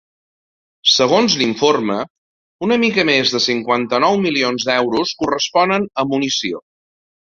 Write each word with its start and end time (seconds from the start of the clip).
Segons 0.93 1.35
l’informe, 1.41 1.99
una 2.69 2.79
mica 2.87 3.07
més 3.11 3.37
de 3.37 3.43
cinquanta-nou 3.49 4.21
milions 4.27 4.69
d’euros 4.73 5.17
corresponen 5.23 5.91
a 6.05 6.13
munició. 6.13 6.69